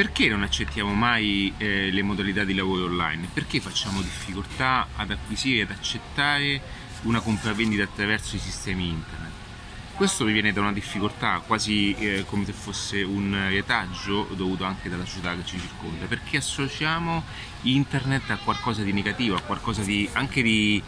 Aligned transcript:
perché 0.00 0.28
non 0.28 0.42
accettiamo 0.42 0.94
mai 0.94 1.52
eh, 1.58 1.90
le 1.90 2.00
modalità 2.00 2.42
di 2.44 2.54
lavoro 2.54 2.86
online? 2.86 3.28
Perché 3.34 3.60
facciamo 3.60 4.00
difficoltà 4.00 4.86
ad 4.96 5.10
acquisire, 5.10 5.64
ad 5.64 5.72
accettare 5.72 6.58
una 7.02 7.20
compravendita 7.20 7.82
attraverso 7.82 8.34
i 8.34 8.38
sistemi 8.38 8.88
internet? 8.88 9.30
Questo 9.92 10.24
mi 10.24 10.32
viene 10.32 10.54
da 10.54 10.62
una 10.62 10.72
difficoltà 10.72 11.42
quasi 11.46 11.94
eh, 11.96 12.24
come 12.26 12.46
se 12.46 12.52
fosse 12.52 13.02
un 13.02 13.48
retaggio 13.50 14.26
dovuto 14.34 14.64
anche 14.64 14.88
dalla 14.88 15.04
società 15.04 15.36
che 15.36 15.44
ci 15.44 15.60
circonda, 15.60 16.06
perché 16.06 16.38
associamo 16.38 17.22
internet 17.64 18.30
a 18.30 18.38
qualcosa 18.38 18.82
di 18.82 18.94
negativo, 18.94 19.36
a 19.36 19.42
qualcosa 19.42 19.82
di, 19.82 20.08
anche 20.14 20.40
di, 20.40 20.82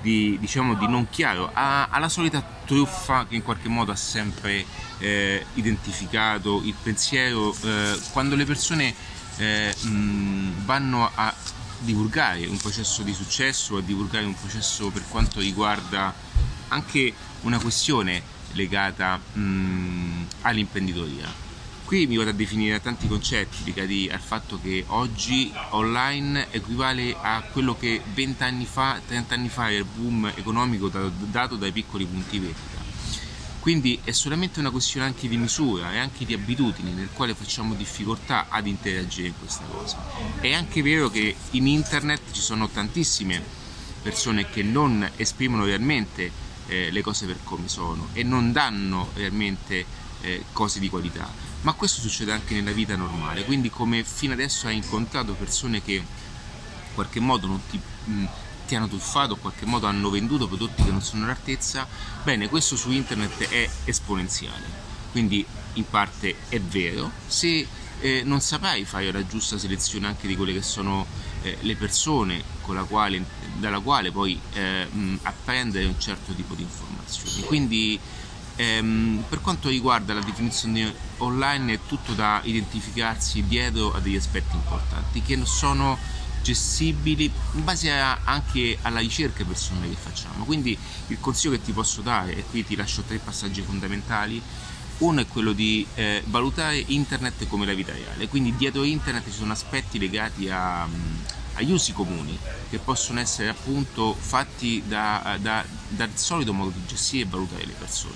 di, 0.00 0.36
diciamo, 0.40 0.74
di 0.74 0.86
non 0.86 1.08
chiaro, 1.10 1.50
alla 1.52 2.08
solita 2.08 2.42
truffa 2.64 3.26
che 3.26 3.34
in 3.34 3.42
qualche 3.42 3.68
modo 3.68 3.92
ha 3.92 3.96
sempre 3.96 4.64
eh, 4.98 5.44
identificato 5.54 6.60
il 6.64 6.74
pensiero 6.80 7.54
eh, 7.62 7.98
quando 8.12 8.34
le 8.34 8.44
persone 8.44 8.94
eh, 9.38 9.74
mh, 9.80 10.64
vanno 10.64 11.10
a 11.12 11.34
divulgare 11.80 12.46
un 12.46 12.56
processo 12.56 13.02
di 13.02 13.12
successo, 13.12 13.76
a 13.76 13.82
divulgare 13.82 14.24
un 14.24 14.34
processo 14.34 14.90
per 14.90 15.04
quanto 15.08 15.40
riguarda 15.40 16.12
anche 16.68 17.12
una 17.42 17.58
questione 17.58 18.22
legata 18.52 19.16
mh, 19.16 20.26
all'imprenditoria. 20.42 21.47
Qui 21.88 22.06
mi 22.06 22.16
vado 22.18 22.28
a 22.28 22.34
definire 22.34 22.82
tanti 22.82 23.08
concetti 23.08 23.64
legati 23.64 24.10
al 24.12 24.20
fatto 24.20 24.60
che 24.60 24.84
oggi 24.88 25.50
online 25.70 26.48
equivale 26.50 27.16
a 27.18 27.40
quello 27.50 27.78
che 27.78 28.02
20 28.12 28.42
anni 28.42 28.66
fa, 28.66 29.00
30 29.06 29.34
anni 29.34 29.48
fa 29.48 29.70
era 29.70 29.78
il 29.78 29.86
boom 29.86 30.30
economico 30.34 30.90
dato 30.90 31.56
dai 31.56 31.72
piccoli 31.72 32.04
punti 32.04 32.40
vendita. 32.40 32.84
Quindi 33.60 33.98
è 34.04 34.12
solamente 34.12 34.60
una 34.60 34.70
questione 34.70 35.06
anche 35.06 35.28
di 35.28 35.38
misura 35.38 35.90
e 35.94 35.96
anche 35.96 36.26
di 36.26 36.34
abitudini 36.34 36.92
nel 36.92 37.08
quale 37.10 37.34
facciamo 37.34 37.72
difficoltà 37.72 38.48
ad 38.50 38.66
interagire 38.66 39.28
in 39.28 39.38
questa 39.38 39.64
cosa. 39.64 39.96
È 40.40 40.52
anche 40.52 40.82
vero 40.82 41.08
che 41.08 41.34
in 41.52 41.66
internet 41.66 42.20
ci 42.32 42.42
sono 42.42 42.68
tantissime 42.68 43.42
persone 44.02 44.50
che 44.50 44.62
non 44.62 45.10
esprimono 45.16 45.64
realmente 45.64 46.30
eh, 46.66 46.90
le 46.90 47.00
cose 47.00 47.24
per 47.24 47.38
come 47.44 47.66
sono 47.66 48.08
e 48.12 48.22
non 48.24 48.52
danno 48.52 49.08
realmente 49.14 49.86
eh, 50.22 50.44
cose 50.52 50.80
di 50.80 50.88
qualità. 50.88 51.30
Ma 51.62 51.72
questo 51.72 52.00
succede 52.00 52.32
anche 52.32 52.54
nella 52.54 52.72
vita 52.72 52.96
normale, 52.96 53.44
quindi 53.44 53.70
come 53.70 54.04
fino 54.04 54.32
adesso 54.32 54.66
hai 54.66 54.76
incontrato 54.76 55.34
persone 55.34 55.82
che 55.82 55.92
in 55.92 56.04
qualche 56.94 57.20
modo 57.20 57.46
non 57.46 57.60
ti, 57.68 57.80
mh, 58.04 58.24
ti 58.66 58.74
hanno 58.74 58.88
truffato, 58.88 59.34
in 59.34 59.40
qualche 59.40 59.66
modo 59.66 59.86
hanno 59.86 60.10
venduto 60.10 60.46
prodotti 60.46 60.84
che 60.84 60.90
non 60.90 61.02
sono 61.02 61.24
all'altezza, 61.24 61.86
bene, 62.22 62.48
questo 62.48 62.76
su 62.76 62.90
internet 62.90 63.48
è 63.48 63.68
esponenziale. 63.84 64.86
Quindi 65.10 65.44
in 65.74 65.88
parte 65.88 66.34
è 66.48 66.60
vero, 66.60 67.10
se 67.26 67.66
eh, 68.00 68.22
non 68.24 68.40
saprai 68.40 68.84
fare 68.84 69.10
la 69.10 69.26
giusta 69.26 69.58
selezione 69.58 70.06
anche 70.06 70.28
di 70.28 70.36
quelle 70.36 70.52
che 70.52 70.62
sono 70.62 71.06
eh, 71.42 71.58
le 71.60 71.76
persone 71.76 72.42
quale, 72.86 73.24
dalla 73.56 73.80
quale 73.80 74.12
poi 74.12 74.38
eh, 74.52 74.84
mh, 74.84 75.20
apprendere 75.22 75.86
un 75.86 75.98
certo 75.98 76.32
tipo 76.32 76.54
di 76.54 76.62
informazioni. 76.62 77.42
Quindi 77.42 77.98
ehm, 78.58 79.24
per 79.28 79.40
quanto 79.40 79.68
riguarda 79.68 80.12
la 80.12 80.20
definizione 80.20 80.92
online 81.18 81.74
è 81.74 81.78
tutto 81.86 82.12
da 82.12 82.40
identificarsi 82.42 83.44
dietro 83.44 83.94
a 83.94 84.00
degli 84.00 84.16
aspetti 84.16 84.56
importanti 84.56 85.22
che 85.22 85.40
sono 85.44 85.96
gestibili 86.42 87.30
in 87.52 87.64
base 87.64 87.92
a, 87.92 88.18
anche 88.24 88.78
alla 88.82 88.98
ricerca 88.98 89.44
personale 89.44 89.88
che 89.88 89.96
facciamo. 89.96 90.44
Quindi 90.44 90.76
il 91.06 91.20
consiglio 91.20 91.54
che 91.54 91.62
ti 91.62 91.72
posso 91.72 92.00
dare, 92.00 92.36
e 92.36 92.44
qui 92.44 92.64
ti 92.64 92.74
lascio 92.74 93.02
tre 93.02 93.18
passaggi 93.18 93.62
fondamentali, 93.62 94.42
uno 94.98 95.20
è 95.20 95.26
quello 95.28 95.52
di 95.52 95.86
eh, 95.94 96.22
valutare 96.26 96.82
internet 96.88 97.46
come 97.46 97.64
la 97.64 97.74
vita 97.74 97.92
reale, 97.92 98.26
quindi 98.26 98.56
dietro 98.56 98.82
internet 98.82 99.24
ci 99.24 99.36
sono 99.36 99.52
aspetti 99.52 99.98
legati 99.98 100.48
a, 100.50 100.88
agli 101.54 101.70
usi 101.70 101.92
comuni 101.92 102.36
che 102.68 102.78
possono 102.78 103.20
essere 103.20 103.48
appunto 103.48 104.14
fatti 104.14 104.82
da, 104.86 105.36
da, 105.40 105.64
dal 105.88 106.10
solito 106.14 106.52
modo 106.52 106.70
di 106.70 106.84
gestire 106.86 107.24
e 107.24 107.28
valutare 107.28 107.66
le 107.66 107.74
persone. 107.78 108.14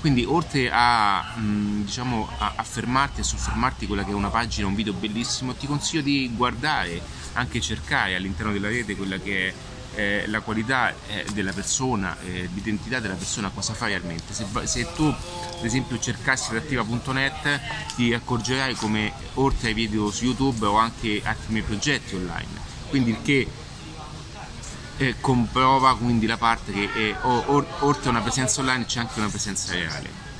Quindi 0.00 0.24
oltre 0.24 0.68
a, 0.72 1.34
mh, 1.36 1.84
diciamo, 1.84 2.28
a, 2.38 2.54
a 2.56 2.62
fermarti 2.62 3.20
e 3.20 3.24
soffermarti 3.24 3.86
quella 3.86 4.04
che 4.04 4.10
è 4.10 4.14
una 4.14 4.30
pagina, 4.30 4.66
un 4.66 4.74
video 4.74 4.92
bellissimo, 4.92 5.54
ti 5.54 5.66
consiglio 5.66 6.02
di 6.02 6.30
guardare, 6.34 7.00
anche 7.34 7.60
cercare 7.60 8.16
all'interno 8.16 8.52
della 8.52 8.68
rete 8.68 8.96
quella 8.96 9.18
che 9.18 9.48
è 9.48 9.54
eh, 9.94 10.26
la 10.26 10.40
qualità 10.40 10.92
eh, 11.08 11.24
della 11.32 11.52
persona, 11.52 12.16
eh, 12.24 12.48
l'identità 12.52 12.98
della 12.98 13.14
persona, 13.14 13.50
cosa 13.50 13.74
fa 13.74 13.86
realmente. 13.86 14.32
Se, 14.32 14.46
se 14.64 14.92
tu 14.94 15.04
ad 15.04 15.64
esempio 15.64 15.98
cercassi 15.98 16.50
adattiva.net 16.50 17.60
ti 17.94 18.12
accorgerai 18.12 18.74
come 18.74 19.12
oltre 19.34 19.68
ai 19.68 19.74
video 19.74 20.10
su 20.10 20.24
YouTube 20.24 20.66
ho 20.66 20.76
anche 20.76 21.20
altri 21.24 21.52
miei 21.52 21.64
progetti 21.64 22.16
online 22.16 22.62
quindi 22.92 23.12
il 23.12 23.22
che 23.22 23.48
eh, 24.98 25.16
comprova 25.20 25.96
quindi 25.96 26.26
la 26.26 26.36
parte 26.36 26.72
che 26.72 26.90
è, 26.92 27.16
o, 27.22 27.64
oltre 27.80 28.08
a 28.08 28.10
una 28.10 28.20
presenza 28.20 28.60
online 28.60 28.84
c'è 28.84 29.00
anche 29.00 29.18
una 29.18 29.28
presenza 29.28 29.72
reale. 29.72 30.30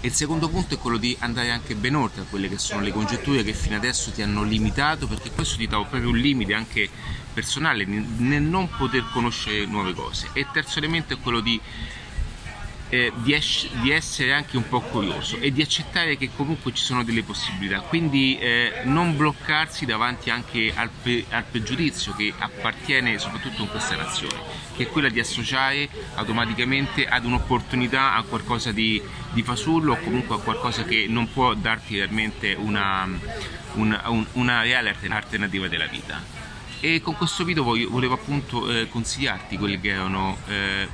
E 0.00 0.08
il 0.08 0.14
secondo 0.14 0.48
punto 0.48 0.74
è 0.74 0.78
quello 0.78 0.98
di 0.98 1.16
andare 1.20 1.50
anche 1.50 1.74
ben 1.74 1.94
oltre 1.94 2.22
a 2.22 2.24
quelle 2.28 2.48
che 2.48 2.58
sono 2.58 2.80
le 2.80 2.92
congetture 2.92 3.42
che 3.42 3.54
fino 3.54 3.76
adesso 3.76 4.12
ti 4.12 4.22
hanno 4.22 4.42
limitato, 4.42 5.06
perché 5.06 5.30
questo 5.30 5.56
ti 5.56 5.66
dà 5.66 5.78
proprio 5.78 6.10
un 6.10 6.16
limite 6.16 6.54
anche 6.54 6.88
personale 7.32 7.84
nel 7.84 8.42
non 8.42 8.68
poter 8.76 9.04
conoscere 9.12 9.66
nuove 9.66 9.94
cose. 9.94 10.28
E 10.32 10.40
il 10.40 10.46
terzo 10.52 10.78
elemento 10.78 11.14
è 11.14 11.18
quello 11.18 11.40
di 11.40 11.60
eh, 12.88 13.12
di, 13.16 13.32
es- 13.32 13.68
di, 13.80 13.90
essere 13.90 14.32
anche 14.32 14.56
un 14.56 14.68
po' 14.68 14.80
curioso 14.80 15.38
e 15.38 15.52
di 15.52 15.60
accettare 15.60 16.16
che 16.16 16.30
comunque 16.34 16.72
ci 16.72 16.82
sono 16.82 17.02
delle 17.02 17.22
possibilità, 17.22 17.80
quindi 17.80 18.38
eh, 18.38 18.82
non 18.84 19.16
bloccarsi 19.16 19.84
davanti 19.84 20.30
anche 20.30 20.72
al, 20.74 20.90
pe- 21.02 21.24
al, 21.30 21.44
pregiudizio 21.44 22.14
che 22.14 22.32
appartiene 22.36 23.18
soprattutto 23.18 23.62
in 23.62 23.68
questa 23.68 23.96
nazione, 23.96 24.38
che 24.76 24.84
è 24.84 24.88
quella 24.88 25.08
di 25.08 25.18
associare 25.18 25.88
automaticamente 26.14 27.06
ad 27.06 27.24
un'opportunità 27.24 28.14
a 28.14 28.22
qualcosa 28.22 28.70
di, 28.70 29.02
di 29.32 29.42
fasullo 29.42 29.92
o 29.92 29.98
comunque 29.98 30.36
a 30.36 30.38
qualcosa 30.38 30.84
che 30.84 31.06
non 31.08 31.32
può 31.32 31.54
darti 31.54 31.96
realmente 31.96 32.54
una, 32.54 33.08
una, 33.74 34.08
un, 34.10 34.24
una 34.32 34.62
reale 34.62 34.90
alternativa 34.90 35.66
della 35.66 35.86
vita. 35.86 36.22
E 36.78 37.00
con 37.00 37.16
questo 37.16 37.42
video 37.42 37.64
voglio, 37.64 37.88
volevo 37.88 38.14
appunto 38.14 38.70
eh, 38.70 38.88
consigliarti 38.88 39.56
quelli 39.56 39.80
che 39.80 39.88
erano 39.88 40.36
eh, 40.46 40.86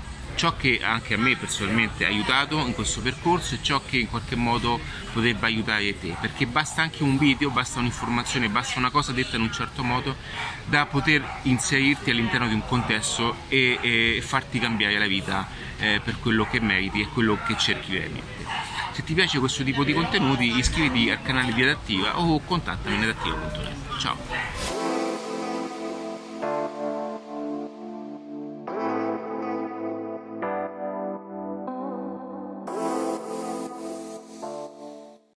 ciò 0.42 0.56
che 0.56 0.80
anche 0.82 1.14
a 1.14 1.18
me 1.18 1.36
personalmente 1.36 2.04
ha 2.04 2.08
aiutato 2.08 2.58
in 2.66 2.74
questo 2.74 3.00
percorso 3.00 3.54
e 3.54 3.58
ciò 3.62 3.80
che 3.86 3.98
in 3.98 4.08
qualche 4.08 4.34
modo 4.34 4.80
potrebbe 5.12 5.46
aiutare 5.46 5.96
te 6.00 6.16
perché 6.20 6.48
basta 6.48 6.82
anche 6.82 7.04
un 7.04 7.16
video, 7.16 7.50
basta 7.50 7.78
un'informazione, 7.78 8.48
basta 8.48 8.80
una 8.80 8.90
cosa 8.90 9.12
detta 9.12 9.36
in 9.36 9.42
un 9.42 9.52
certo 9.52 9.84
modo 9.84 10.16
da 10.64 10.84
poter 10.86 11.22
inserirti 11.42 12.10
all'interno 12.10 12.48
di 12.48 12.54
un 12.54 12.66
contesto 12.66 13.36
e, 13.46 13.78
e 13.80 14.20
farti 14.20 14.58
cambiare 14.58 14.98
la 14.98 15.06
vita 15.06 15.46
eh, 15.78 16.00
per 16.02 16.18
quello 16.18 16.44
che 16.50 16.58
meriti 16.58 17.02
e 17.02 17.06
quello 17.06 17.38
che 17.46 17.56
cerchi 17.56 17.92
veramente. 17.92 18.44
Se 18.90 19.04
ti 19.04 19.14
piace 19.14 19.38
questo 19.38 19.62
tipo 19.62 19.84
di 19.84 19.92
contenuti 19.92 20.56
iscriviti 20.56 21.08
al 21.08 21.22
canale 21.22 21.52
di 21.52 21.62
Adattiva 21.62 22.18
o 22.18 22.40
contattami 22.40 22.96
in 22.96 23.02
adattiva.net. 23.04 23.98
Ciao! 24.00 24.81